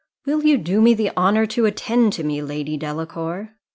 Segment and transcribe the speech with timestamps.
[0.25, 3.51] "Will you do me the honour to attend to me, Lady Delacour?"